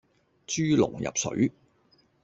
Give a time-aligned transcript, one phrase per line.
[0.47, 1.51] 豬籠入水